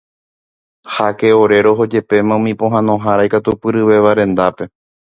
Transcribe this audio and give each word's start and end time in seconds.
Háke 0.95 1.29
ore 1.41 1.59
rohojepéma 1.67 2.33
umi 2.39 2.53
pohãnohára 2.59 3.23
ikatupyryvéva 3.27 4.11
rendápe. 4.19 4.63